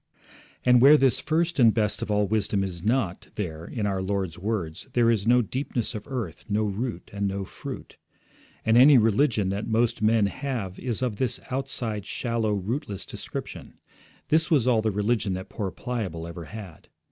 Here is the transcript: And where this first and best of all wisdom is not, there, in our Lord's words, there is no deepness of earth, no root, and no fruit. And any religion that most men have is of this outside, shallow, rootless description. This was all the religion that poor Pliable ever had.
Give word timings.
And 0.65 0.81
where 0.81 0.97
this 0.97 1.19
first 1.19 1.59
and 1.59 1.71
best 1.71 2.01
of 2.01 2.09
all 2.09 2.25
wisdom 2.25 2.63
is 2.63 2.83
not, 2.83 3.27
there, 3.35 3.65
in 3.65 3.85
our 3.85 4.01
Lord's 4.01 4.39
words, 4.39 4.87
there 4.93 5.11
is 5.11 5.27
no 5.27 5.43
deepness 5.43 5.93
of 5.93 6.07
earth, 6.07 6.43
no 6.49 6.63
root, 6.63 7.11
and 7.13 7.27
no 7.27 7.45
fruit. 7.45 7.97
And 8.65 8.77
any 8.79 8.97
religion 8.97 9.49
that 9.49 9.67
most 9.67 10.01
men 10.01 10.25
have 10.25 10.79
is 10.79 11.03
of 11.03 11.17
this 11.17 11.39
outside, 11.51 12.07
shallow, 12.07 12.53
rootless 12.55 13.05
description. 13.05 13.75
This 14.29 14.49
was 14.49 14.65
all 14.65 14.81
the 14.81 14.89
religion 14.89 15.33
that 15.33 15.49
poor 15.49 15.69
Pliable 15.69 16.25
ever 16.25 16.45
had. 16.45 16.87